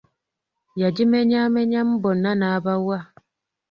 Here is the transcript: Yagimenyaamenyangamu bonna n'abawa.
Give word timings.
Yagimenyaamenyangamu 0.81 1.99
bonna 2.03 2.31
n'abawa. 2.39 2.99